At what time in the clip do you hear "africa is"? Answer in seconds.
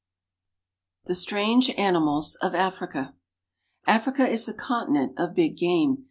3.85-4.45